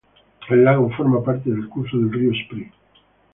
[0.49, 2.71] El lago forma parte del curso del río Spree.